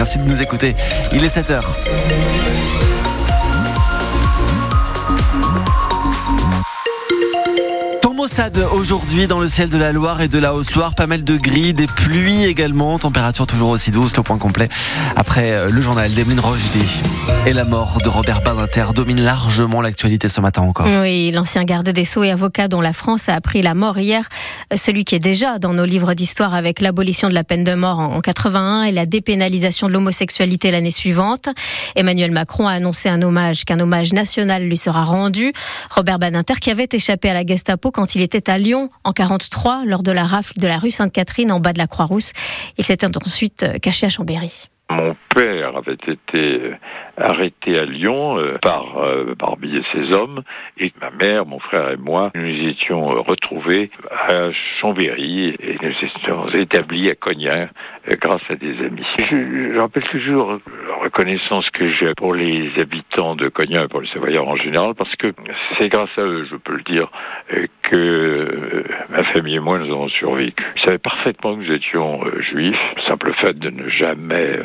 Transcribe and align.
Merci 0.00 0.20
de 0.20 0.24
nous 0.26 0.40
écouter. 0.40 0.76
Il 1.10 1.24
est 1.24 1.36
7h. 1.36 1.60
Mossad 8.28 8.58
aujourd'hui 8.74 9.26
dans 9.26 9.40
le 9.40 9.46
ciel 9.46 9.70
de 9.70 9.78
la 9.78 9.90
Loire 9.90 10.20
et 10.20 10.28
de 10.28 10.38
la 10.38 10.54
Haute-Loire. 10.54 10.94
Pas 10.94 11.06
mal 11.06 11.24
de 11.24 11.38
gris, 11.38 11.72
des 11.72 11.86
pluies 11.86 12.44
également. 12.44 12.98
Température 12.98 13.46
toujours 13.46 13.70
aussi 13.70 13.90
douce. 13.90 14.14
Le 14.18 14.22
point 14.22 14.36
complet 14.36 14.68
après 15.16 15.52
euh, 15.52 15.70
le 15.70 15.80
journal 15.80 16.12
d'Emeline 16.12 16.40
Rochdy. 16.40 16.84
Et 17.46 17.54
la 17.54 17.64
mort 17.64 17.96
de 18.04 18.08
Robert 18.10 18.42
Badinter 18.42 18.88
domine 18.94 19.22
largement 19.22 19.80
l'actualité 19.80 20.28
ce 20.28 20.42
matin 20.42 20.60
encore. 20.60 20.88
Oui, 21.00 21.30
l'ancien 21.30 21.64
garde 21.64 21.88
des 21.88 22.04
Sceaux 22.04 22.22
et 22.22 22.30
avocat 22.30 22.68
dont 22.68 22.82
la 22.82 22.92
France 22.92 23.30
a 23.30 23.34
appris 23.34 23.62
la 23.62 23.72
mort 23.72 23.96
hier. 23.98 24.28
Celui 24.76 25.04
qui 25.04 25.14
est 25.14 25.20
déjà 25.20 25.58
dans 25.58 25.72
nos 25.72 25.86
livres 25.86 26.12
d'histoire 26.12 26.52
avec 26.52 26.82
l'abolition 26.82 27.30
de 27.30 27.34
la 27.34 27.44
peine 27.44 27.64
de 27.64 27.74
mort 27.74 27.98
en 27.98 28.20
81 28.20 28.82
et 28.82 28.92
la 28.92 29.06
dépénalisation 29.06 29.86
de 29.86 29.94
l'homosexualité 29.94 30.70
l'année 30.70 30.90
suivante. 30.90 31.48
Emmanuel 31.96 32.32
Macron 32.32 32.68
a 32.68 32.72
annoncé 32.72 33.08
un 33.08 33.22
hommage, 33.22 33.64
qu'un 33.64 33.80
hommage 33.80 34.12
national 34.12 34.64
lui 34.64 34.76
sera 34.76 35.04
rendu. 35.04 35.54
Robert 35.88 36.18
Badinter 36.18 36.54
qui 36.60 36.70
avait 36.70 36.88
échappé 36.92 37.30
à 37.30 37.32
la 37.32 37.46
Gestapo 37.46 37.90
quand 37.90 38.14
il 38.14 38.17
était 38.20 38.50
à 38.50 38.58
Lyon 38.58 38.90
en 39.04 39.12
43 39.12 39.84
lors 39.84 40.02
de 40.02 40.12
la 40.12 40.24
rafle 40.24 40.58
de 40.58 40.66
la 40.66 40.78
rue 40.78 40.90
Sainte-Catherine 40.90 41.52
en 41.52 41.60
bas 41.60 41.72
de 41.72 41.78
la 41.78 41.86
Croix-Rousse. 41.86 42.32
Il 42.76 42.84
s'était 42.84 43.06
ensuite 43.06 43.80
caché 43.80 44.06
à 44.06 44.08
Chambéry. 44.08 44.68
Mon 44.90 45.14
père 45.34 45.76
avait 45.76 45.92
été 45.92 46.72
arrêté 47.18 47.78
à 47.78 47.84
Lyon 47.84 48.38
euh, 48.38 48.56
par 48.62 48.96
euh, 48.96 49.34
Barbie 49.38 49.76
et 49.76 49.82
ses 49.92 50.14
hommes, 50.14 50.42
et 50.78 50.92
ma 50.98 51.10
mère, 51.10 51.44
mon 51.44 51.58
frère 51.58 51.90
et 51.90 51.98
moi, 51.98 52.30
nous 52.34 52.68
étions 52.68 53.12
euh, 53.12 53.20
retrouvés 53.20 53.90
à 54.10 54.50
Chambéry 54.80 55.48
et 55.60 55.76
nous 55.82 55.92
étions 56.02 56.48
établis 56.54 57.10
à 57.10 57.14
Cognac 57.16 57.70
grâce 58.18 58.40
à 58.48 58.54
des 58.54 58.78
amis. 58.78 59.04
Je, 59.18 59.74
je 59.74 59.78
rappelle 59.78 60.04
toujours 60.04 60.58
reconnaissance 61.08 61.68
que 61.70 61.88
j'ai 61.90 62.14
pour 62.14 62.34
les 62.34 62.70
habitants 62.78 63.34
de 63.34 63.48
Cognac 63.48 63.84
et 63.84 63.88
pour 63.88 64.00
les 64.00 64.08
Savoyards 64.08 64.48
en 64.48 64.56
général, 64.56 64.94
parce 64.94 65.14
que 65.16 65.32
c'est 65.76 65.88
grâce 65.88 66.16
à 66.16 66.22
eux, 66.22 66.46
je 66.50 66.56
peux 66.56 66.76
le 66.76 66.82
dire, 66.82 67.10
que 67.82 68.84
ma 69.08 69.24
famille 69.24 69.56
et 69.56 69.60
moi 69.60 69.78
nous 69.78 69.90
avons 69.90 70.08
survécu. 70.08 70.62
Ils 70.76 70.82
savaient 70.82 70.98
parfaitement 70.98 71.54
que 71.54 71.62
nous 71.62 71.72
étions 71.72 72.20
juifs. 72.40 72.78
Le 72.96 73.02
simple 73.02 73.32
fait 73.34 73.58
de 73.58 73.70
ne 73.70 73.88
jamais 73.88 74.58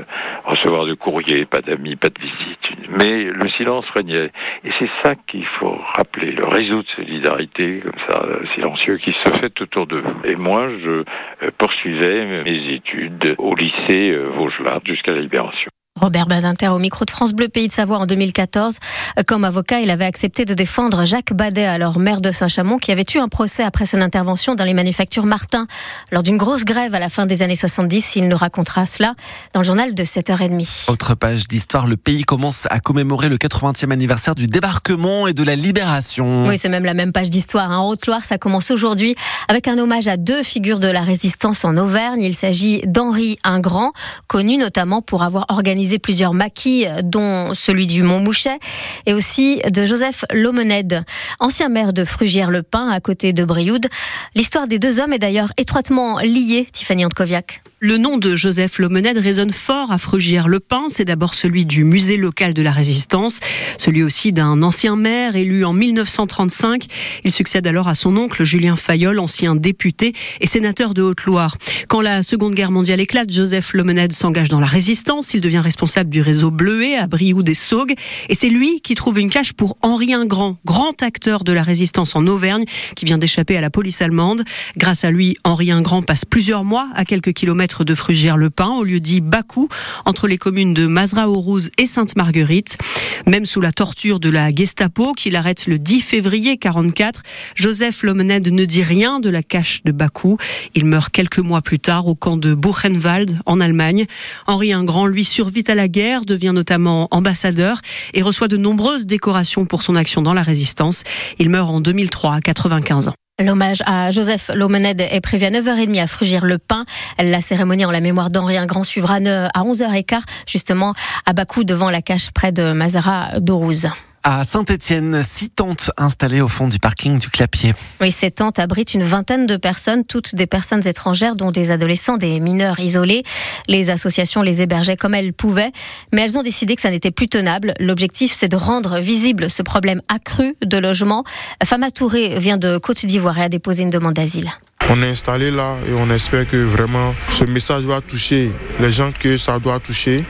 recevoir 0.45 0.85
de 0.85 0.93
courrier, 0.93 1.45
pas 1.45 1.61
d'amis, 1.61 1.95
pas 1.95 2.09
de 2.09 2.19
visite 2.19 2.73
mais 2.89 3.23
le 3.23 3.49
silence 3.49 3.89
régnait. 3.89 4.31
Et 4.63 4.69
c'est 4.79 4.89
ça 5.03 5.15
qu'il 5.27 5.45
faut 5.45 5.77
rappeler, 5.97 6.31
le 6.31 6.45
réseau 6.45 6.81
de 6.81 6.87
solidarité, 6.87 7.81
comme 7.81 7.99
ça, 8.07 8.25
silencieux, 8.53 8.97
qui 8.97 9.13
se 9.13 9.39
fait 9.39 9.61
autour 9.61 9.87
de 9.87 9.97
vous. 9.97 10.15
Et 10.25 10.35
moi, 10.35 10.69
je 10.81 10.89
euh, 10.89 11.51
poursuivais 11.57 12.43
mes 12.43 12.73
études 12.73 13.35
au 13.37 13.55
lycée 13.55 14.11
euh, 14.11 14.29
Vaugelas 14.35 14.79
jusqu'à 14.85 15.11
la 15.11 15.21
libération. 15.21 15.72
Robert 16.03 16.27
Badinter 16.27 16.67
au 16.67 16.79
micro 16.79 17.05
de 17.05 17.11
France 17.11 17.31
Bleu 17.31 17.47
Pays 17.47 17.69
de 17.69 17.71
Savoie 17.71 17.97
en 17.97 18.05
2014. 18.05 18.79
Comme 19.25 19.45
avocat, 19.45 19.79
il 19.79 19.89
avait 19.89 20.03
accepté 20.03 20.43
de 20.43 20.53
défendre 20.53 21.05
Jacques 21.05 21.31
Badet, 21.31 21.63
alors 21.63 21.97
maire 21.97 22.19
de 22.19 22.29
Saint-Chamond, 22.29 22.77
qui 22.77 22.91
avait 22.91 23.05
eu 23.15 23.19
un 23.19 23.29
procès 23.29 23.63
après 23.63 23.85
son 23.85 24.01
intervention 24.01 24.53
dans 24.53 24.65
les 24.65 24.73
manufactures 24.73 25.25
Martin 25.25 25.65
lors 26.11 26.21
d'une 26.21 26.35
grosse 26.35 26.65
grève 26.65 26.93
à 26.93 26.99
la 26.99 27.07
fin 27.07 27.25
des 27.25 27.41
années 27.41 27.55
70. 27.55 28.17
Il 28.17 28.27
nous 28.27 28.35
racontera 28.35 28.85
cela 28.85 29.13
dans 29.53 29.61
le 29.61 29.65
journal 29.65 29.95
de 29.95 30.03
7h30. 30.03 30.91
Autre 30.91 31.15
page 31.15 31.47
d'histoire, 31.47 31.87
le 31.87 31.95
pays 31.95 32.23
commence 32.23 32.67
à 32.69 32.81
commémorer 32.81 33.29
le 33.29 33.37
80e 33.37 33.89
anniversaire 33.89 34.35
du 34.35 34.47
débarquement 34.47 35.27
et 35.27 35.33
de 35.33 35.43
la 35.43 35.55
libération. 35.55 36.47
Oui, 36.47 36.57
c'est 36.57 36.67
même 36.67 36.83
la 36.83 36.93
même 36.93 37.13
page 37.13 37.29
d'histoire. 37.29 37.71
En 37.71 37.87
Haute-Loire, 37.87 38.25
ça 38.25 38.37
commence 38.37 38.71
aujourd'hui 38.71 39.15
avec 39.47 39.69
un 39.69 39.77
hommage 39.77 40.09
à 40.09 40.17
deux 40.17 40.43
figures 40.43 40.79
de 40.79 40.89
la 40.89 41.01
résistance 41.01 41.63
en 41.63 41.77
Auvergne. 41.77 42.23
Il 42.23 42.35
s'agit 42.35 42.81
d'Henri 42.85 43.39
Ingrand, 43.45 43.93
connu 44.27 44.57
notamment 44.57 45.01
pour 45.01 45.23
avoir 45.23 45.45
organisé 45.47 45.92
plusieurs 45.99 46.33
maquis, 46.33 46.85
dont 47.03 47.53
celui 47.53 47.85
du 47.85 48.03
Mont-Mouchet, 48.03 48.59
et 49.05 49.13
aussi 49.13 49.61
de 49.69 49.85
Joseph 49.85 50.25
Lomened, 50.31 51.03
ancien 51.39 51.69
maire 51.69 51.93
de 51.93 52.05
Frugières-le-Pin, 52.05 52.89
à 52.89 52.99
côté 52.99 53.33
de 53.33 53.43
Brioude. 53.43 53.87
L'histoire 54.35 54.67
des 54.67 54.79
deux 54.79 54.99
hommes 54.99 55.13
est 55.13 55.19
d'ailleurs 55.19 55.51
étroitement 55.57 56.19
liée, 56.19 56.67
Tiffany 56.71 57.05
Antkoviak. 57.05 57.63
Le 57.85 57.97
nom 57.97 58.17
de 58.17 58.37
Joseph 58.37 58.79
Lomened 58.79 59.17
résonne 59.17 59.51
fort 59.51 59.91
à 59.91 59.97
Frugières-le-Pin. 59.97 60.85
C'est 60.87 61.03
d'abord 61.03 61.33
celui 61.33 61.65
du 61.65 61.83
musée 61.83 62.15
local 62.15 62.53
de 62.53 62.61
la 62.61 62.71
Résistance, 62.71 63.41
celui 63.77 64.03
aussi 64.03 64.31
d'un 64.31 64.61
ancien 64.61 64.95
maire 64.95 65.35
élu 65.35 65.65
en 65.65 65.73
1935. 65.73 66.85
Il 67.25 67.33
succède 67.33 67.67
alors 67.67 67.89
à 67.89 67.93
son 67.95 68.15
oncle 68.15 68.45
Julien 68.45 68.77
Fayolle, 68.77 69.19
ancien 69.19 69.57
député 69.57 70.13
et 70.39 70.47
sénateur 70.47 70.93
de 70.93 71.01
Haute-Loire. 71.01 71.57
Quand 71.89 71.99
la 71.99 72.23
Seconde 72.23 72.55
Guerre 72.55 72.71
mondiale 72.71 73.01
éclate, 73.01 73.29
Joseph 73.29 73.73
Lomened 73.73 74.13
s'engage 74.13 74.47
dans 74.47 74.61
la 74.61 74.65
Résistance. 74.65 75.33
Il 75.33 75.41
devient 75.41 75.59
responsable 75.59 76.09
du 76.09 76.21
réseau 76.21 76.51
Bleuet 76.51 76.95
à 76.95 77.07
Brioude 77.07 77.49
et 77.49 77.53
Saugues. 77.53 77.95
Et 78.29 78.35
c'est 78.35 78.47
lui 78.47 78.79
qui 78.79 78.95
trouve 78.95 79.19
une 79.19 79.29
cache 79.29 79.51
pour 79.51 79.75
Henri 79.81 80.13
Ingrand, 80.13 80.55
grand 80.63 81.03
acteur 81.03 81.43
de 81.43 81.51
la 81.51 81.63
Résistance 81.63 82.15
en 82.15 82.27
Auvergne, 82.27 82.63
qui 82.95 83.03
vient 83.03 83.17
d'échapper 83.17 83.57
à 83.57 83.61
la 83.61 83.69
police 83.69 84.01
allemande. 84.01 84.45
Grâce 84.77 85.03
à 85.03 85.11
lui, 85.11 85.35
Henri 85.43 85.69
Ingrand 85.69 86.01
passe 86.01 86.23
plusieurs 86.23 86.63
mois 86.63 86.87
à 86.95 87.03
quelques 87.03 87.33
kilomètres 87.33 87.72
de 87.81 87.95
Frugières-le-Pin, 87.95 88.69
au 88.69 88.83
lieu 88.83 88.99
dit 88.99 89.21
Bakou, 89.21 89.67
entre 90.05 90.27
les 90.27 90.37
communes 90.37 90.75
de 90.75 90.85
Mazra-aux-Rouzes 90.85 91.71
et 91.79 91.87
Sainte-Marguerite. 91.87 92.77
Même 93.25 93.45
sous 93.45 93.61
la 93.61 93.71
torture 93.71 94.19
de 94.19 94.29
la 94.29 94.53
Gestapo, 94.53 95.13
qui 95.13 95.31
l'arrête 95.31 95.65
le 95.65 95.79
10 95.79 96.01
février 96.01 96.57
44, 96.57 97.23
Joseph 97.55 98.03
Lomened 98.03 98.47
ne 98.47 98.65
dit 98.65 98.83
rien 98.83 99.19
de 99.19 99.29
la 99.29 99.41
cache 99.41 99.81
de 99.83 99.91
Bakou. 99.91 100.37
Il 100.75 100.85
meurt 100.85 101.11
quelques 101.11 101.39
mois 101.39 101.61
plus 101.61 101.79
tard 101.79 102.07
au 102.07 102.13
camp 102.13 102.37
de 102.37 102.53
Buchenwald, 102.53 103.39
en 103.47 103.59
Allemagne. 103.59 104.05
Henri 104.45 104.73
Ingrand, 104.73 105.07
lui, 105.07 105.23
survit 105.23 105.63
à 105.67 105.75
la 105.75 105.87
guerre, 105.87 106.25
devient 106.25 106.51
notamment 106.53 107.07
ambassadeur 107.09 107.79
et 108.13 108.21
reçoit 108.21 108.47
de 108.47 108.57
nombreuses 108.57 109.07
décorations 109.07 109.65
pour 109.65 109.81
son 109.81 109.95
action 109.95 110.21
dans 110.21 110.33
la 110.33 110.43
résistance. 110.43 111.03
Il 111.39 111.49
meurt 111.49 111.69
en 111.69 111.81
2003 111.81 112.35
à 112.35 112.41
95 112.41 113.07
ans. 113.07 113.13
L'hommage 113.41 113.79
à 113.87 114.11
Joseph 114.11 114.51
Lomened 114.53 115.01
est 115.01 115.19
prévu 115.19 115.45
à 115.45 115.49
9h30 115.49 115.99
à 115.99 116.05
Frugir-le-Pin. 116.05 116.85
La 117.19 117.41
cérémonie 117.41 117.83
en 117.83 117.89
la 117.89 117.99
mémoire 117.99 118.29
d'Henri 118.29 118.57
Ingrand 118.57 118.83
suivra 118.83 119.15
à 119.15 119.63
11h15, 119.63 120.21
justement 120.47 120.93
à 121.25 121.33
Bakou, 121.33 121.63
devant 121.63 121.89
la 121.89 122.03
cache 122.03 122.29
près 122.29 122.51
de 122.51 122.73
Mazara 122.73 123.39
d'Ourouz. 123.39 123.89
À 124.25 124.45
Saint-Étienne, 124.45 125.21
six 125.21 125.49
tentes 125.49 125.91
installées 125.97 126.39
au 126.39 126.47
fond 126.47 126.69
du 126.69 126.79
parking 126.79 127.19
du 127.19 127.27
Clapier. 127.27 127.73
Oui, 127.99 128.09
ces 128.09 128.31
tentes 128.31 128.57
abritent 128.57 128.93
une 128.93 129.03
vingtaine 129.03 129.47
de 129.47 129.57
personnes, 129.57 130.05
toutes 130.05 130.33
des 130.33 130.47
personnes 130.47 130.87
étrangères, 130.87 131.35
dont 131.35 131.51
des 131.51 131.71
adolescents, 131.71 132.15
des 132.15 132.39
mineurs 132.39 132.79
isolés. 132.79 133.23
Les 133.67 133.89
associations 133.89 134.41
les 134.41 134.61
hébergeaient 134.61 134.95
comme 134.95 135.13
elles 135.13 135.33
pouvaient, 135.33 135.73
mais 136.13 136.21
elles 136.21 136.39
ont 136.39 136.41
décidé 136.41 136.77
que 136.77 136.81
ça 136.81 136.89
n'était 136.89 137.11
plus 137.11 137.27
tenable. 137.27 137.73
L'objectif, 137.81 138.31
c'est 138.31 138.47
de 138.47 138.55
rendre 138.55 138.99
visible 138.99 139.51
ce 139.51 139.61
problème 139.61 140.01
accru 140.07 140.55
de 140.65 140.77
logement. 140.77 141.25
Fama 141.61 141.91
Touré 141.91 142.39
vient 142.39 142.57
de 142.57 142.77
Côte 142.77 143.05
d'Ivoire 143.05 143.37
et 143.39 143.43
a 143.43 143.49
déposé 143.49 143.83
une 143.83 143.89
demande 143.89 144.13
d'asile. 144.13 144.49
On 144.89 145.03
est 145.03 145.09
installé 145.09 145.51
là 145.51 145.75
et 145.89 145.93
on 145.95 146.09
espère 146.09 146.47
que 146.47 146.55
vraiment 146.55 147.13
ce 147.29 147.43
message 147.43 147.83
va 147.83 147.99
toucher 147.99 148.51
les 148.79 148.91
gens 148.91 149.11
que 149.11 149.35
ça 149.35 149.59
doit 149.59 149.81
toucher, 149.81 150.23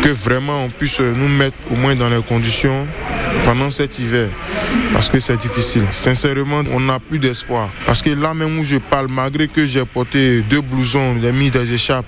que 0.00 0.10
vraiment 0.10 0.64
on 0.64 0.68
puisse 0.68 1.00
nous 1.00 1.28
mettre 1.28 1.56
au 1.72 1.74
moins 1.74 1.96
dans 1.96 2.08
les 2.08 2.22
conditions 2.22 2.86
pendant 3.44 3.70
cet 3.70 3.98
hiver 3.98 4.28
parce 4.92 5.08
que 5.08 5.20
c'est 5.20 5.36
difficile. 5.36 5.84
Sincèrement, 5.92 6.62
on 6.72 6.80
n'a 6.80 6.98
plus 6.98 7.18
d'espoir. 7.18 7.68
Parce 7.84 8.02
que 8.02 8.10
là 8.10 8.34
même 8.34 8.58
où 8.58 8.64
je 8.64 8.78
parle, 8.78 9.08
malgré 9.08 9.48
que 9.48 9.66
j'ai 9.66 9.84
porté 9.84 10.40
deux 10.42 10.60
blousons, 10.60 11.16
j'ai 11.20 11.32
mis 11.32 11.50
des 11.50 11.72
échappes, 11.72 12.06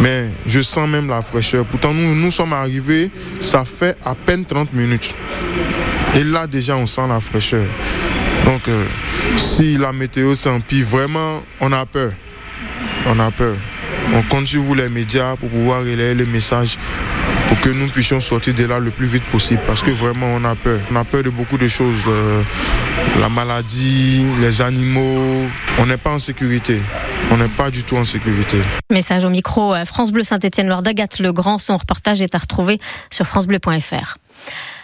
mais 0.00 0.28
je 0.46 0.60
sens 0.60 0.88
même 0.88 1.08
la 1.08 1.22
fraîcheur. 1.22 1.64
Pourtant, 1.64 1.92
nous, 1.94 2.14
nous 2.14 2.30
sommes 2.30 2.52
arrivés, 2.52 3.10
ça 3.40 3.64
fait 3.64 3.96
à 4.04 4.14
peine 4.14 4.44
30 4.44 4.72
minutes. 4.72 5.14
Et 6.14 6.24
là 6.24 6.46
déjà, 6.46 6.76
on 6.76 6.86
sent 6.86 7.06
la 7.08 7.20
fraîcheur. 7.20 7.64
Donc, 8.44 8.68
euh, 8.68 8.84
si 9.36 9.78
la 9.78 9.92
météo 9.92 10.34
s'empire, 10.34 10.86
vraiment, 10.86 11.42
on 11.60 11.72
a 11.72 11.86
peur. 11.86 12.12
On 13.06 13.18
a 13.18 13.30
peur. 13.30 13.54
On 14.14 14.22
compte 14.22 14.46
sur 14.46 14.62
vous 14.62 14.74
les 14.74 14.88
médias 14.88 15.36
pour 15.36 15.48
pouvoir 15.48 15.80
relayer 15.80 16.14
le 16.14 16.26
message 16.26 16.78
pour 17.48 17.60
que 17.60 17.68
nous 17.70 17.88
puissions 17.88 18.20
sortir 18.20 18.54
de 18.54 18.64
là 18.64 18.78
le 18.78 18.90
plus 18.90 19.06
vite 19.06 19.24
possible 19.24 19.60
parce 19.66 19.82
que 19.82 19.90
vraiment 19.90 20.26
on 20.26 20.44
a 20.44 20.54
peur. 20.54 20.80
On 20.90 20.96
a 20.96 21.04
peur 21.04 21.22
de 21.22 21.30
beaucoup 21.30 21.58
de 21.58 21.68
choses, 21.68 22.02
la 23.20 23.28
maladie, 23.28 24.24
les 24.40 24.60
animaux. 24.60 25.46
On 25.78 25.86
n'est 25.86 25.96
pas 25.96 26.14
en 26.14 26.18
sécurité. 26.18 26.80
On 27.30 27.36
n'est 27.36 27.48
pas 27.48 27.70
du 27.70 27.82
tout 27.84 27.96
en 27.96 28.04
sécurité. 28.04 28.58
Message 28.92 29.24
au 29.24 29.30
micro, 29.30 29.74
euh, 29.74 29.84
France 29.84 30.12
Bleu 30.12 30.22
Saint-Étienne, 30.22 30.68
Loire 30.68 30.82
d'Agathe 30.82 31.18
Le 31.18 31.32
Grand. 31.32 31.58
Son 31.58 31.76
reportage 31.76 32.20
est 32.20 32.34
à 32.34 32.38
retrouver 32.38 32.78
sur 33.10 33.26
francebleu.fr. 33.26 34.18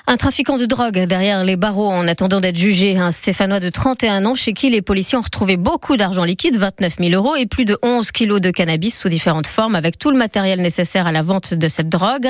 Un 0.06 0.16
trafiquant 0.16 0.56
de 0.56 0.64
drogue 0.64 0.98
derrière 1.04 1.44
les 1.44 1.56
barreaux 1.56 1.90
en 1.90 2.08
attendant 2.08 2.40
d'être 2.40 2.56
jugé. 2.56 2.96
Un 2.96 3.10
Stéphanois 3.10 3.60
de 3.60 3.68
31 3.68 4.24
ans 4.24 4.34
chez 4.34 4.52
qui 4.52 4.70
les 4.70 4.82
policiers 4.82 5.18
ont 5.18 5.22
retrouvé 5.22 5.56
beaucoup 5.56 5.96
d'argent 5.96 6.24
liquide, 6.24 6.56
29 6.56 6.94
000 6.98 7.12
euros, 7.12 7.36
et 7.36 7.46
plus 7.46 7.64
de 7.64 7.78
11 7.82 8.10
kilos 8.10 8.40
de 8.40 8.50
cannabis 8.50 8.98
sous 8.98 9.08
différentes 9.08 9.46
formes 9.46 9.74
avec 9.74 9.98
tout 9.98 10.10
le 10.10 10.16
matériel 10.16 10.60
nécessaire 10.60 11.06
à 11.06 11.12
la 11.12 11.22
vente 11.22 11.54
de 11.54 11.68
cette 11.68 11.88
drogue. 11.88 12.28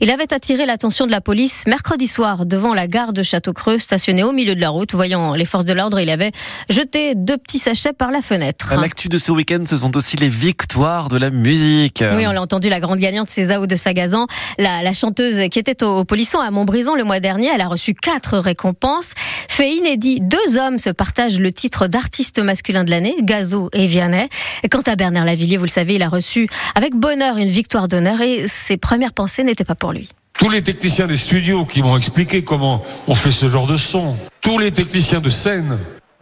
Il 0.00 0.10
avait 0.10 0.32
attiré 0.32 0.66
l'attention 0.66 1.06
de 1.06 1.10
la 1.10 1.20
police 1.20 1.64
mercredi 1.66 2.06
soir 2.06 2.46
devant 2.46 2.74
la 2.74 2.86
gare 2.86 3.12
de 3.12 3.22
Château-Creux, 3.22 3.78
stationné 3.78 4.22
au 4.22 4.32
milieu 4.32 4.54
de 4.54 4.60
la 4.60 4.68
route. 4.68 4.94
Voyant 4.94 5.34
les 5.34 5.44
forces 5.44 5.64
de 5.64 5.72
l'ordre, 5.72 5.98
il 5.98 6.10
avait 6.10 6.32
jeté 6.68 7.14
deux 7.14 7.38
petits 7.38 7.58
sachets 7.58 7.92
par 7.92 8.10
la 8.10 8.20
fenêtre. 8.20 8.74
L'actu 8.78 9.08
de 9.08 9.18
ce 9.18 9.32
week-end, 9.32 9.64
ce 9.66 9.78
sont 9.78 9.96
aussi 9.96 10.16
les 10.16 10.28
victoires 10.28 11.08
de 11.08 11.16
la 11.16 11.30
musique. 11.30 12.04
Oui, 12.12 12.26
on 12.26 12.32
l'a 12.32 12.42
entendu, 12.42 12.68
la 12.68 12.80
grande 12.80 12.98
gagnante, 12.98 13.28
c'est 13.30 13.46
Zao 13.46 13.66
de 13.66 13.76
Sagazan, 13.76 14.26
la, 14.58 14.82
la 14.82 14.92
chanteuse 14.92 15.48
qui 15.50 15.58
était 15.58 15.82
au, 15.82 15.98
au 15.98 16.04
Polisson 16.04 16.38
à 16.40 16.50
Montbrison 16.50 16.94
le 16.94 17.04
mois 17.06 17.20
dernier. 17.20 17.48
Elle 17.54 17.60
a 17.60 17.68
reçu 17.68 17.94
quatre 17.94 18.38
récompenses. 18.38 19.14
Fait 19.48 19.70
inédit, 19.70 20.18
deux 20.20 20.58
hommes 20.58 20.78
se 20.78 20.90
partagent 20.90 21.40
le 21.40 21.52
titre 21.52 21.86
d'artiste 21.86 22.38
masculin 22.38 22.84
de 22.84 22.90
l'année, 22.90 23.14
Gazo 23.22 23.70
et 23.72 23.86
Vianney. 23.86 24.28
quant 24.70 24.82
à 24.86 24.96
Bernard 24.96 25.24
Lavillier, 25.24 25.56
vous 25.56 25.64
le 25.64 25.70
savez, 25.70 25.94
il 25.94 26.02
a 26.02 26.08
reçu 26.08 26.48
avec 26.74 26.94
bonheur 26.94 27.38
une 27.38 27.48
victoire 27.48 27.88
d'honneur 27.88 28.20
et 28.20 28.46
ses 28.46 28.76
premières 28.76 29.12
pensées 29.12 29.44
n'étaient 29.44 29.64
pas 29.64 29.74
pour 29.74 29.92
lui. 29.92 30.10
Tous 30.38 30.50
les 30.50 30.62
techniciens 30.62 31.06
des 31.06 31.16
studios 31.16 31.64
qui 31.64 31.80
vont 31.80 31.96
expliquer 31.96 32.44
comment 32.44 32.82
on 33.06 33.14
fait 33.14 33.32
ce 33.32 33.48
genre 33.48 33.66
de 33.66 33.76
son. 33.76 34.16
Tous 34.42 34.58
les 34.58 34.70
techniciens 34.70 35.20
de 35.20 35.30
scène. 35.30 35.78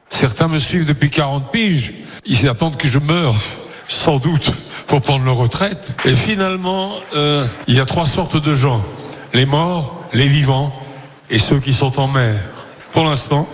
Certains 0.09 0.47
me 0.47 0.59
suivent 0.59 0.87
depuis 0.87 1.11
40 1.11 1.51
piges. 1.51 1.93
Ils 2.25 2.49
attendent 2.49 2.77
que 2.77 2.87
je 2.87 3.01
meure, 3.01 3.35
sans 3.89 4.19
doute, 4.19 4.53
pour 4.87 5.03
prendre 5.03 5.25
leur 5.25 5.37
retraite. 5.37 6.01
Et 6.05 6.15
finalement, 6.15 6.93
euh, 7.17 7.47
il 7.67 7.75
y 7.75 7.81
a 7.81 7.87
trois 7.87 8.07
sortes 8.07 8.37
de 8.37 8.55
gens. 8.55 8.85
Les 9.33 9.47
morts, 9.47 9.94
les 10.15 10.29
vivants 10.29 10.73
et 11.29 11.39
ceux 11.39 11.59
qui 11.59 11.75
sont 11.75 12.01
en 12.01 12.09
mer. 12.09 12.67
Pour 12.93 13.05
l'instant, 13.05 13.49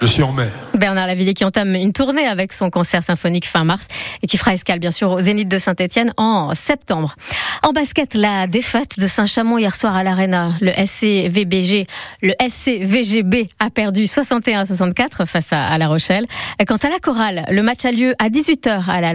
je 0.00 0.06
suis 0.06 0.22
en 0.22 0.32
mer. 0.32 0.50
Bernard 0.74 1.06
Lavillier 1.06 1.34
qui 1.34 1.44
entame 1.44 1.74
une 1.74 1.92
tournée 1.92 2.26
avec 2.26 2.52
son 2.52 2.68
concert 2.70 3.02
symphonique 3.02 3.46
fin 3.46 3.64
mars 3.64 3.86
et 4.22 4.26
qui 4.26 4.36
fera 4.36 4.52
escale 4.52 4.78
bien 4.78 4.90
sûr 4.90 5.10
au 5.10 5.20
Zénith 5.20 5.48
de 5.48 5.58
Saint-Etienne 5.58 6.12
en 6.16 6.54
septembre. 6.54 7.16
En 7.62 7.72
basket, 7.72 8.14
la 8.14 8.46
défaite 8.46 8.98
de 8.98 9.06
Saint-Chamond 9.06 9.58
hier 9.58 9.74
soir 9.74 9.96
à 9.96 10.02
l'Arena. 10.02 10.52
Le 10.60 10.72
SCVBG, 10.72 11.86
le 12.22 12.32
SCVGB 12.46 13.48
a 13.58 13.70
perdu 13.70 14.04
61-64 14.04 15.26
face 15.26 15.52
à, 15.52 15.76
La 15.78 15.88
Rochelle. 15.88 16.26
Quant 16.66 16.76
à 16.76 16.88
la 16.88 16.98
chorale, 16.98 17.44
le 17.50 17.62
match 17.62 17.84
a 17.84 17.92
lieu 17.92 18.14
à 18.18 18.28
18h 18.28 18.90
à 18.90 19.00
la 19.00 19.12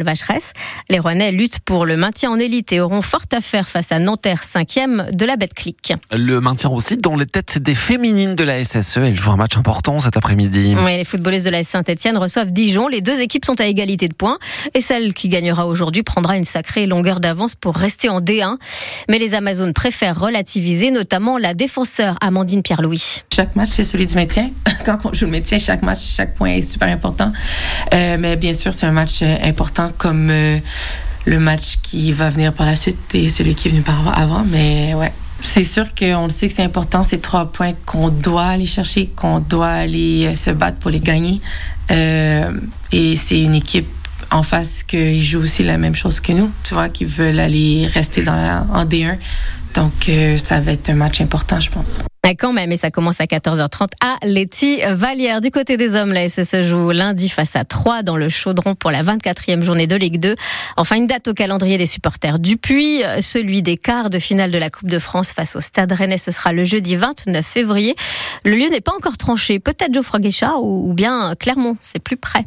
Les 0.89 0.99
Rouennais 0.99 1.31
luttent 1.31 1.59
pour 1.59 1.85
le 1.85 1.97
maintien 1.97 2.31
en 2.31 2.39
élite 2.39 2.71
et 2.71 2.79
auront 2.79 3.01
fort 3.01 3.25
à 3.31 3.41
faire 3.41 3.67
face 3.67 3.91
à 3.91 3.99
Nanterre 3.99 4.41
5e 4.41 5.11
de 5.11 5.25
la 5.25 5.35
Betclic. 5.35 5.93
Le 6.11 6.39
maintien 6.39 6.69
aussi 6.69 6.97
dans 6.97 7.15
les 7.15 7.25
têtes 7.25 7.57
des 7.59 7.75
féminines 7.75 8.35
de 8.35 8.43
la 8.43 8.63
SSE. 8.63 8.97
Elles 8.97 9.15
jouent 9.15 9.31
un 9.31 9.37
match 9.37 9.57
important 9.57 9.99
cet 9.99 10.17
après-midi. 10.17 10.68
Oui, 10.75 10.97
les 10.97 11.03
footballeuses 11.03 11.43
de 11.43 11.49
la 11.49 11.63
Saint-Etienne 11.63 12.17
reçoivent 12.17 12.51
Dijon. 12.51 12.87
Les 12.87 13.01
deux 13.01 13.21
équipes 13.21 13.45
sont 13.45 13.59
à 13.59 13.65
égalité 13.65 14.07
de 14.07 14.13
points 14.13 14.37
et 14.73 14.81
celle 14.81 15.13
qui 15.13 15.29
gagnera 15.29 15.67
aujourd'hui 15.67 16.03
prendra 16.03 16.37
une 16.37 16.43
sacrée 16.43 16.85
longueur 16.85 17.19
d'avance 17.19 17.55
pour 17.55 17.75
rester 17.75 18.09
en 18.09 18.21
D1. 18.21 18.57
Mais 19.09 19.19
les 19.19 19.35
Amazones 19.35 19.73
préfèrent 19.73 20.19
relativiser, 20.19 20.91
notamment 20.91 21.37
la 21.37 21.53
défenseur 21.53 22.17
Amandine 22.21 22.61
Pierre-Louis. 22.61 23.23
Chaque 23.33 23.55
match, 23.55 23.69
c'est 23.71 23.83
celui 23.83 24.05
du 24.05 24.15
maintien. 24.15 24.51
Quand 24.85 24.97
on 25.05 25.13
joue 25.13 25.25
le 25.25 25.31
maintien, 25.31 25.57
chaque 25.57 25.81
match, 25.81 26.01
chaque 26.01 26.35
point 26.35 26.49
est 26.49 26.61
super 26.61 26.87
important. 26.89 27.31
Euh, 27.93 28.17
mais 28.19 28.35
bien 28.35 28.53
sûr, 28.53 28.73
c'est 28.73 28.85
un 28.85 28.91
match 28.91 29.19
euh, 29.21 29.35
important 29.43 29.91
comme 29.97 30.29
euh, 30.29 30.57
le 31.25 31.39
match 31.39 31.77
qui 31.81 32.11
va 32.11 32.29
venir 32.29 32.53
par 32.53 32.65
la 32.65 32.75
suite 32.75 32.97
et 33.13 33.29
celui 33.29 33.55
qui 33.55 33.67
est 33.67 33.71
venu 33.71 33.81
par 33.81 34.17
avant. 34.17 34.43
Mais 34.47 34.93
ouais, 34.93 35.11
c'est 35.41 35.63
sûr 35.63 35.93
qu'on 35.93 36.25
le 36.25 36.29
sait 36.29 36.47
que 36.47 36.53
c'est 36.53 36.63
important, 36.63 37.03
ces 37.03 37.19
trois 37.19 37.51
points 37.51 37.73
qu'on 37.85 38.09
doit 38.09 38.45
aller 38.45 38.65
chercher, 38.65 39.07
qu'on 39.07 39.39
doit 39.39 39.67
aller 39.67 40.27
euh, 40.27 40.35
se 40.35 40.51
battre 40.51 40.77
pour 40.77 40.91
les 40.91 40.99
gagner. 40.99 41.41
Euh, 41.91 42.51
et 42.91 43.15
c'est 43.15 43.41
une 43.41 43.55
équipe 43.55 43.87
en 44.31 44.43
face 44.43 44.83
qui 44.83 45.21
joue 45.21 45.39
aussi 45.39 45.63
la 45.63 45.77
même 45.77 45.95
chose 45.95 46.19
que 46.19 46.33
nous, 46.33 46.51
tu 46.63 46.73
vois, 46.73 46.89
qui 46.89 47.05
veulent 47.05 47.39
aller 47.39 47.87
rester 47.87 48.21
dans 48.21 48.35
la, 48.35 48.65
en 48.71 48.85
D1. 48.85 49.17
Donc, 49.75 50.09
euh, 50.09 50.37
ça 50.37 50.59
va 50.59 50.73
être 50.73 50.89
un 50.89 50.95
match 50.95 51.21
important, 51.21 51.59
je 51.59 51.69
pense. 51.69 52.01
Quand 52.37 52.53
même, 52.53 52.71
et 52.71 52.77
ça 52.77 52.91
commence 52.91 53.19
à 53.21 53.25
14h30 53.25 53.87
à 54.01 54.17
Letty 54.23 54.81
Vallière. 54.91 55.41
Du 55.41 55.49
côté 55.49 55.77
des 55.77 55.95
hommes, 55.95 56.13
la 56.13 56.29
SS 56.29 56.49
se 56.49 56.61
joue 56.61 56.91
lundi 56.91 57.27
face 57.27 57.55
à 57.55 57.65
3 57.65 58.03
dans 58.03 58.17
le 58.17 58.29
Chaudron 58.29 58.75
pour 58.75 58.91
la 58.91 59.03
24e 59.03 59.61
journée 59.61 59.87
de 59.87 59.95
Ligue 59.95 60.19
2. 60.19 60.35
Enfin, 60.77 60.97
une 60.97 61.07
date 61.07 61.27
au 61.27 61.33
calendrier 61.33 61.79
des 61.79 61.87
supporters 61.87 62.37
du 62.37 62.55
Puy, 62.55 63.01
celui 63.21 63.63
des 63.63 63.77
quarts 63.77 64.11
de 64.11 64.19
finale 64.19 64.51
de 64.51 64.59
la 64.59 64.69
Coupe 64.69 64.89
de 64.89 64.99
France 64.99 65.31
face 65.31 65.55
au 65.55 65.59
Stade 65.59 65.91
Rennais. 65.91 66.19
Ce 66.19 66.29
sera 66.29 66.53
le 66.53 66.63
jeudi 66.63 66.95
29 66.95 67.43
février. 67.43 67.95
Le 68.45 68.55
lieu 68.55 68.69
n'est 68.69 68.79
pas 68.79 68.93
encore 68.95 69.17
tranché. 69.17 69.59
Peut-être 69.59 69.93
Geoffroy 69.93 70.19
Guichard 70.19 70.63
ou 70.63 70.93
bien 70.93 71.33
Clermont. 71.39 71.77
C'est 71.81 71.99
plus 71.99 72.17
près. 72.17 72.45